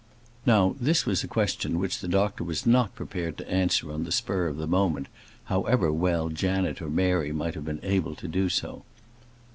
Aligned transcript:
Now 0.47 0.75
this 0.81 1.05
was 1.05 1.23
a 1.23 1.27
question 1.27 1.77
which 1.77 1.99
the 1.99 2.07
doctor 2.07 2.43
was 2.43 2.65
not 2.65 2.95
prepared 2.95 3.37
to 3.37 3.47
answer 3.47 3.91
on 3.91 4.03
the 4.03 4.11
spur 4.11 4.47
of 4.47 4.57
the 4.57 4.65
moment, 4.65 5.05
however 5.43 5.93
well 5.93 6.29
Janet 6.29 6.81
or 6.81 6.89
Mary 6.89 7.31
might 7.31 7.53
have 7.53 7.65
been 7.65 7.79
able 7.83 8.15
to 8.15 8.27
do 8.27 8.49
so. 8.49 8.83